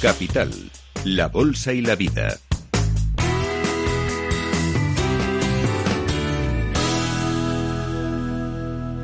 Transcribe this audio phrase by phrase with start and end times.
[0.00, 0.50] Capital,
[1.04, 2.38] la Bolsa y la Vida.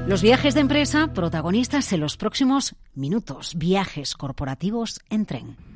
[0.08, 3.56] Los viajes de empresa protagonistas en los próximos minutos.
[3.56, 5.75] Viajes corporativos en tren.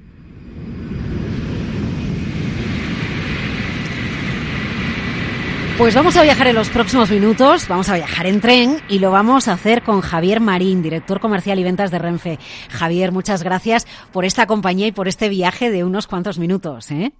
[5.80, 9.10] Pues vamos a viajar en los próximos minutos, vamos a viajar en tren y lo
[9.10, 12.38] vamos a hacer con Javier Marín, director comercial y ventas de Renfe.
[12.68, 16.90] Javier, muchas gracias por esta compañía y por este viaje de unos cuantos minutos.
[16.90, 17.14] ¿eh?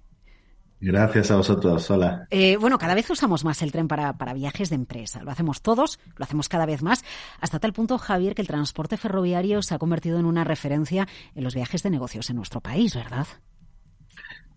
[0.79, 2.27] Gracias a vosotros, hola.
[2.29, 5.23] Eh, bueno, cada vez usamos más el tren para, para viajes de empresa.
[5.23, 7.03] Lo hacemos todos, lo hacemos cada vez más,
[7.39, 11.43] hasta tal punto, Javier, que el transporte ferroviario se ha convertido en una referencia en
[11.43, 13.25] los viajes de negocios en nuestro país, ¿verdad?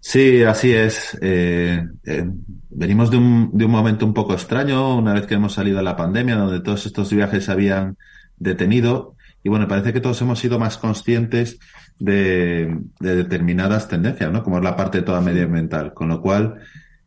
[0.07, 1.17] Sí, así es.
[1.23, 2.25] Eh, eh,
[2.69, 5.83] venimos de un, de un momento un poco extraño, una vez que hemos salido de
[5.83, 7.97] la pandemia, donde todos estos viajes se habían
[8.37, 9.17] detenido.
[9.43, 11.59] Y bueno, parece que todos hemos sido más conscientes
[11.99, 14.43] de, de determinadas tendencias, ¿no?
[14.43, 15.95] Como es la parte toda medioambiental.
[15.95, 16.61] Con lo cual,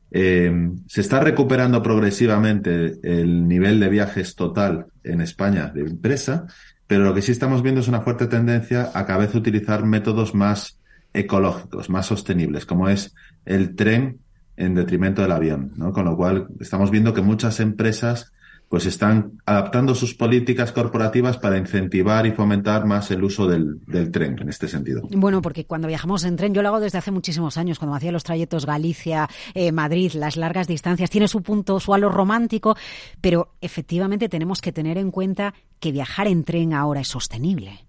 [0.10, 6.48] eh, se está recuperando progresivamente el nivel de viajes total en España de empresa,
[6.88, 10.34] pero lo que sí estamos viendo es una fuerte tendencia a cada vez utilizar métodos
[10.34, 10.77] más
[11.18, 13.16] ecológicos, más sostenibles, como es
[13.46, 14.20] el tren
[14.56, 15.92] en detrimento del avión, ¿no?
[15.92, 18.34] Con lo cual estamos viendo que muchas empresas
[18.70, 24.12] pues están adaptando sus políticas corporativas para incentivar y fomentar más el uso del, del,
[24.12, 25.04] tren en este sentido.
[25.12, 28.12] Bueno, porque cuando viajamos en tren, yo lo hago desde hace muchísimos años, cuando hacía
[28.12, 32.76] los trayectos Galicia, eh, Madrid, las largas distancias, tiene su punto, su halo romántico,
[33.22, 37.87] pero efectivamente tenemos que tener en cuenta que viajar en tren ahora es sostenible.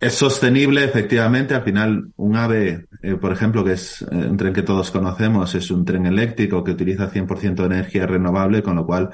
[0.00, 1.54] Es sostenible, efectivamente.
[1.54, 5.54] Al final, un AVE, eh, por ejemplo, que es eh, un tren que todos conocemos,
[5.54, 9.10] es un tren eléctrico que utiliza 100% de energía renovable, con lo cual,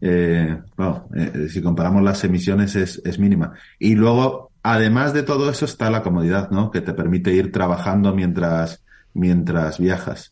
[0.00, 3.52] eh, bueno, eh, si comparamos las emisiones es, es mínima.
[3.78, 6.70] Y luego, además de todo eso, está la comodidad, ¿no?
[6.70, 10.31] Que te permite ir trabajando mientras, mientras viajas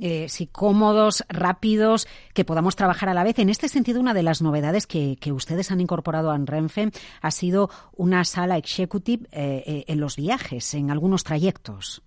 [0.00, 3.38] eh, sí, cómodos, rápidos, que podamos trabajar a la vez.
[3.38, 7.30] En este sentido, una de las novedades que, que ustedes han incorporado en Renfe ha
[7.30, 12.02] sido una sala executive eh, eh, en los viajes, en algunos trayectos.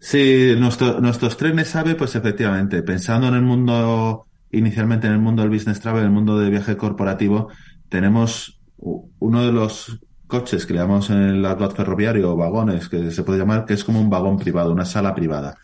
[0.00, 5.42] Sí, nuestro, nuestros trenes AVE, pues efectivamente, pensando en el mundo, inicialmente en el mundo
[5.42, 7.48] del business travel, en el mundo de viaje corporativo,
[7.88, 9.98] tenemos uno de los
[10.28, 13.74] coches que le llamamos en el argot ferroviario o vagones, que se puede llamar, que
[13.74, 15.56] es como un vagón privado, una sala privada.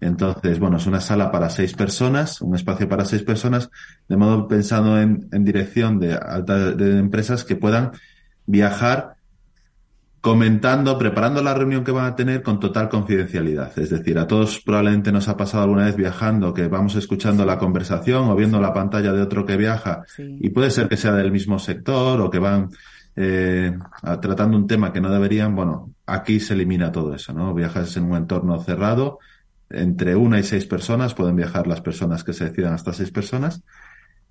[0.00, 3.68] Entonces, bueno, es una sala para seis personas, un espacio para seis personas,
[4.08, 7.92] de modo pensando en, en dirección de alta de empresas que puedan
[8.46, 9.16] viajar
[10.22, 13.76] comentando, preparando la reunión que van a tener con total confidencialidad.
[13.76, 17.58] Es decir, a todos probablemente nos ha pasado alguna vez viajando que vamos escuchando la
[17.58, 20.38] conversación o viendo la pantalla de otro que viaja sí.
[20.40, 22.70] y puede ser que sea del mismo sector o que van
[23.16, 23.76] eh,
[24.20, 27.54] tratando un tema que no deberían, bueno, aquí se elimina todo eso, ¿no?
[27.54, 29.18] Viajas en un entorno cerrado,
[29.70, 33.62] entre una y seis personas, pueden viajar las personas que se decidan hasta seis personas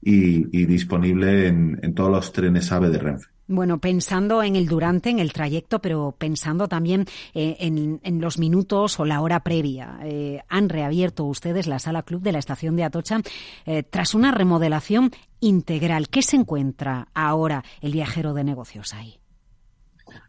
[0.01, 3.28] y, y disponible en, en, todos los trenes AVE de Renfe.
[3.47, 8.40] Bueno, pensando en el durante, en el trayecto, pero pensando también eh, en, en, los
[8.40, 10.00] minutos o la hora previa.
[10.03, 13.19] Eh, han reabierto ustedes la sala club de la estación de Atocha
[13.66, 15.11] eh, tras una remodelación
[15.41, 16.07] integral.
[16.07, 19.19] ¿Qué se encuentra ahora el viajero de negocios ahí?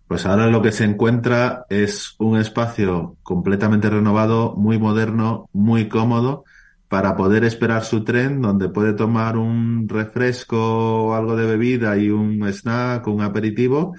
[0.09, 6.44] Pues ahora lo que se encuentra es un espacio completamente renovado, muy moderno, muy cómodo
[6.92, 10.58] para poder esperar su tren, donde puede tomar un refresco
[11.06, 13.94] o algo de bebida y un snack, un aperitivo,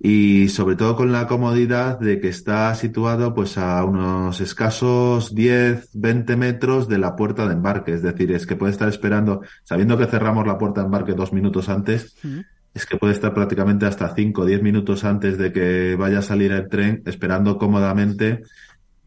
[0.00, 5.90] y sobre todo con la comodidad de que está situado pues a unos escasos 10,
[5.92, 7.92] 20 metros de la puerta de embarque.
[7.92, 11.34] Es decir, es que puede estar esperando, sabiendo que cerramos la puerta de embarque dos
[11.34, 12.16] minutos antes,
[12.72, 16.22] es que puede estar prácticamente hasta 5 o 10 minutos antes de que vaya a
[16.22, 18.40] salir el tren, esperando cómodamente,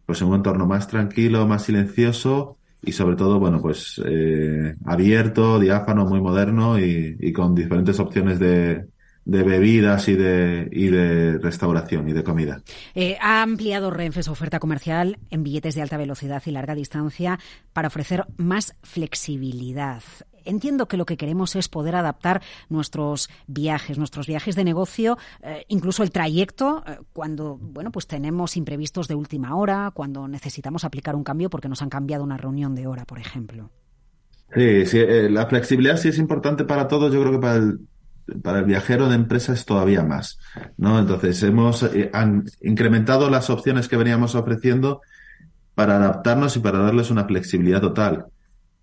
[0.06, 5.60] pues en un entorno más tranquilo, más silencioso, y sobre todo, bueno, pues eh, abierto,
[5.60, 8.86] diáfano, muy moderno y, y con diferentes opciones de,
[9.26, 12.62] de bebidas y de, y de restauración y de comida.
[12.96, 17.38] Eh, ha ampliado Renfe su oferta comercial en billetes de alta velocidad y larga distancia
[17.74, 20.02] para ofrecer más flexibilidad.
[20.46, 25.66] Entiendo que lo que queremos es poder adaptar nuestros viajes, nuestros viajes de negocio, eh,
[25.68, 31.16] incluso el trayecto, eh, cuando bueno, pues tenemos imprevistos de última hora, cuando necesitamos aplicar
[31.16, 33.70] un cambio porque nos han cambiado una reunión de hora, por ejemplo.
[34.54, 37.14] Sí, sí eh, la flexibilidad sí es importante para todos.
[37.14, 37.80] Yo creo que para el,
[38.42, 40.40] para el viajero de empresa es todavía más,
[40.78, 41.00] ¿no?
[41.00, 45.02] Entonces hemos han incrementado las opciones que veníamos ofreciendo
[45.76, 48.26] para adaptarnos y para darles una flexibilidad total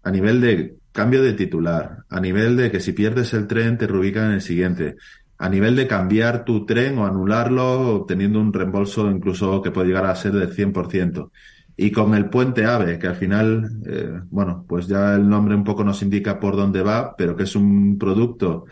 [0.07, 3.89] a nivel de cambio de titular, a nivel de que si pierdes el tren te
[3.89, 4.97] reubican en el siguiente.
[5.39, 10.07] a nivel de cambiar tu tren o anularlo, obteniendo un reembolso incluso que puede llegar
[10.07, 11.31] a ser del 100%.
[11.77, 15.65] Y con el puente AVE, que al final, eh, bueno, pues ya el nombre un
[15.65, 18.65] poco nos indica por dónde va, pero que es un producto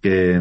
[0.00, 0.40] que,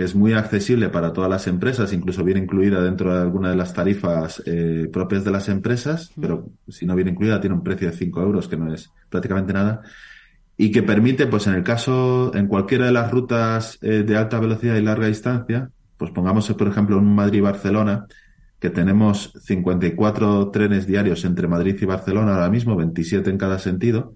[0.00, 3.56] que es muy accesible para todas las empresas, incluso viene incluida dentro de alguna de
[3.56, 7.90] las tarifas eh, propias de las empresas, pero si no viene incluida tiene un precio
[7.90, 9.82] de 5 euros, que no es prácticamente nada
[10.56, 14.40] y que permite, pues en el caso, en cualquiera de las rutas eh, de alta
[14.40, 18.06] velocidad y larga distancia, pues pongamos, por ejemplo, un Madrid-Barcelona,
[18.58, 24.14] que tenemos 54 trenes diarios entre Madrid y Barcelona ahora mismo, 27 en cada sentido,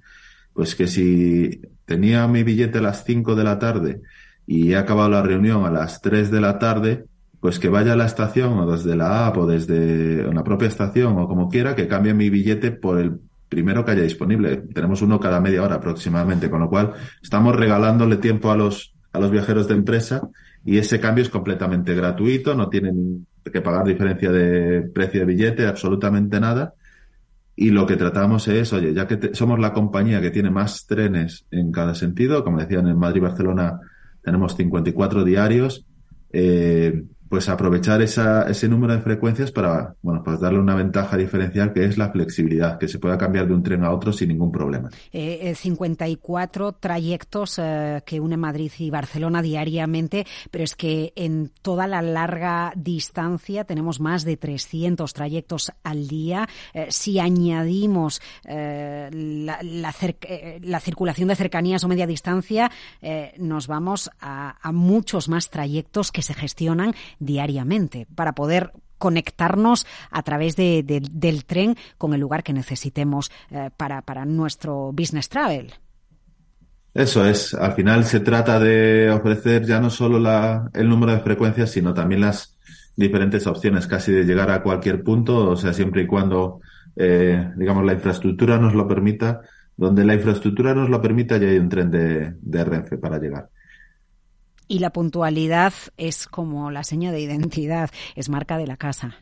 [0.55, 4.01] pues que si tenía mi billete a las 5 de la tarde
[4.47, 7.05] y he acabado la reunión a las 3 de la tarde,
[7.41, 11.19] pues que vaya a la estación o desde la app o desde una propia estación
[11.19, 14.57] o como quiera, que cambie mi billete por el primero que haya disponible.
[14.57, 19.21] Tenemos uno cada media hora aproximadamente, con lo cual estamos regalándole tiempo a los, a
[19.21, 20.29] los viajeros de empresa
[20.65, 25.67] y ese cambio es completamente gratuito, no tienen que pagar diferencia de precio de billete,
[25.67, 26.75] absolutamente nada.
[27.57, 31.45] Y lo que tratamos es, oye, ya que somos la compañía que tiene más trenes
[31.51, 33.81] en cada sentido, como decían en Madrid y Barcelona
[34.25, 35.87] tenemos 54 diarios,
[36.33, 36.74] eh,
[37.35, 41.85] pues aprovechar esa, ese número de frecuencias para, bueno, pues darle una ventaja diferencial que
[41.85, 44.89] es la flexibilidad, que se pueda cambiar de un tren a otro sin ningún problema.
[45.11, 51.51] Eh, 54 eh, trayectos eh, que une Madrid y Barcelona diariamente, pero es que en
[51.61, 56.49] toda la larga distancia tenemos más de 300 trayectos al día.
[56.73, 59.93] Eh, si añadimos la, la,
[60.63, 62.71] la, circulación de cercanías o media distancia,
[63.39, 70.23] nos vamos a, a muchos más trayectos que se gestionan diariamente para poder conectarnos a
[70.23, 75.29] través de, de, del tren con el lugar que necesitemos eh, para, para nuestro business
[75.29, 75.75] travel.
[76.95, 81.21] Eso es, al final se trata de ofrecer ya no solo la, el número de
[81.21, 82.57] frecuencias, sino también las
[82.97, 86.61] diferentes opciones, casi de llegar a cualquier punto, o sea, siempre y cuando,
[86.95, 89.41] eh, digamos, la infraestructura nos lo permita,
[89.77, 93.49] donde la infraestructura nos lo permita, ya hay un tren de, de Renfe para llegar.
[94.75, 99.15] Y la puntualidad es como la seña de identidad, es marca de la casa.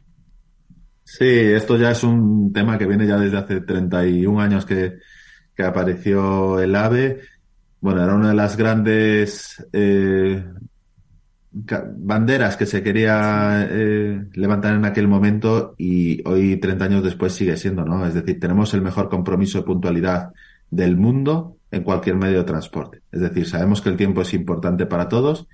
[1.05, 4.97] Sí, esto ya es un tema que viene ya desde hace 31 años que,
[5.55, 7.21] que apareció el AVE.
[7.83, 10.43] Bueno, era una de las grandes eh,
[11.51, 17.59] banderas que se quería eh, levantar en aquel momento y hoy, 30 años después, sigue
[17.59, 18.07] siendo, ¿no?
[18.07, 20.33] Es decir, tenemos el mejor compromiso de puntualidad
[20.71, 23.03] del mundo en cualquier medio de transporte.
[23.11, 25.49] Es decir, sabemos que el tiempo es importante para todos,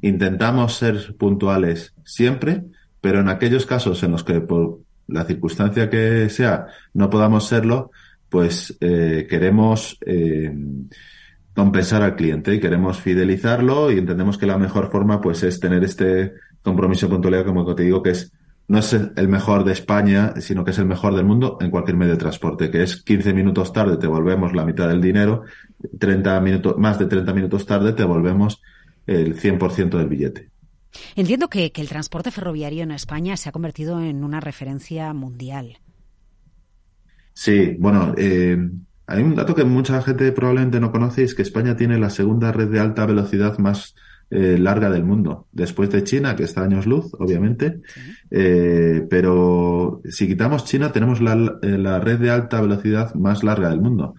[0.00, 2.64] intentamos ser puntuales siempre,
[3.00, 7.90] pero en aquellos casos en los que por la circunstancia que sea no podamos serlo,
[8.28, 10.52] pues eh, queremos eh,
[11.54, 15.84] compensar al cliente y queremos fidelizarlo y entendemos que la mejor forma pues es tener
[15.84, 16.32] este
[16.62, 18.32] compromiso de puntualidad como te digo que es
[18.68, 21.96] no es el mejor de España, sino que es el mejor del mundo en cualquier
[21.96, 25.44] medio de transporte, que es 15 minutos tarde te volvemos la mitad del dinero,
[25.98, 28.60] 30 minutos, más de 30 minutos tarde te volvemos
[29.06, 30.50] el 100% del billete.
[31.16, 35.78] Entiendo que, que, el transporte ferroviario en España se ha convertido en una referencia mundial.
[37.32, 38.58] Sí, bueno, eh,
[39.06, 42.10] hay un dato que mucha gente probablemente no conoce y es que España tiene la
[42.10, 43.94] segunda red de alta velocidad más
[44.30, 47.80] eh, larga del mundo, después de China, que está años luz, obviamente,
[48.30, 53.70] eh, pero si quitamos China tenemos la, eh, la, red de alta velocidad más larga
[53.70, 54.16] del mundo.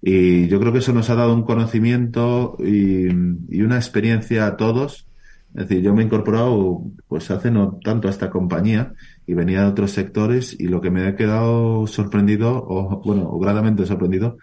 [0.00, 4.56] Y yo creo que eso nos ha dado un conocimiento y, y una experiencia a
[4.56, 5.08] todos.
[5.54, 8.92] Es decir, yo me he incorporado pues hace no tanto a esta compañía
[9.26, 13.40] y venía de otros sectores y lo que me ha quedado sorprendido o bueno, o
[13.40, 14.38] gradamente sorprendido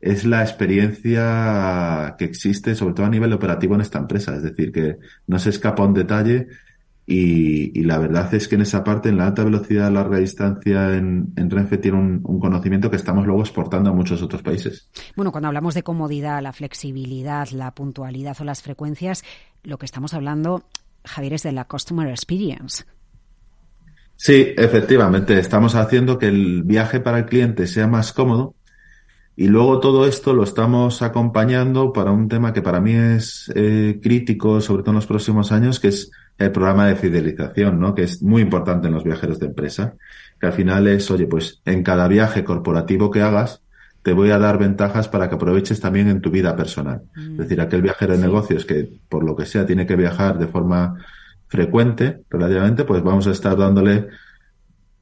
[0.00, 4.34] es la experiencia que existe, sobre todo a nivel operativo en esta empresa.
[4.34, 6.48] Es decir, que no se escapa un detalle
[7.06, 10.94] y, y la verdad es que en esa parte, en la alta velocidad, larga distancia,
[10.94, 14.88] en, en Renfe tiene un, un, conocimiento que estamos luego exportando a muchos otros países.
[15.16, 19.24] Bueno, cuando hablamos de comodidad, la flexibilidad, la puntualidad o las frecuencias,
[19.64, 20.62] lo que estamos hablando,
[21.04, 22.84] Javier, es de la Customer Experience.
[24.14, 28.54] Sí, efectivamente, estamos haciendo que el viaje para el cliente sea más cómodo,
[29.40, 33.98] y luego todo esto lo estamos acompañando para un tema que para mí es eh,
[34.02, 37.94] crítico, sobre todo en los próximos años, que es el programa de fidelización, ¿no?
[37.94, 39.94] Que es muy importante en los viajeros de empresa.
[40.38, 43.62] Que al final es, oye, pues en cada viaje corporativo que hagas,
[44.02, 47.04] te voy a dar ventajas para que aproveches también en tu vida personal.
[47.16, 47.32] Mm.
[47.32, 50.48] Es decir, aquel viajero de negocios que, por lo que sea, tiene que viajar de
[50.48, 50.98] forma
[51.46, 54.06] frecuente, relativamente, pues vamos a estar dándole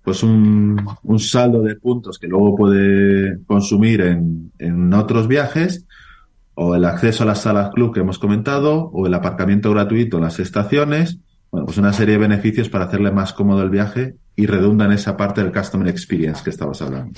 [0.02, 5.86] pues un, un, saldo de puntos que luego puede consumir en, en otros viajes
[6.60, 10.24] o el acceso a las salas club que hemos comentado, o el aparcamiento gratuito en
[10.24, 11.18] las estaciones.
[11.52, 14.92] Bueno, pues una serie de beneficios para hacerle más cómodo el viaje y redunda en
[14.92, 17.12] esa parte del customer experience que estabas hablando.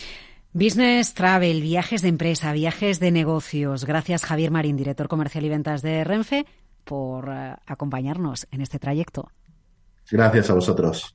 [0.52, 3.86] Business Travel, viajes de empresa, viajes de negocios.
[3.86, 6.44] Gracias Javier Marín, director comercial y ventas de Renfe,
[6.84, 9.30] por eh, acompañarnos en este trayecto.
[10.10, 11.14] Gracias a vosotros.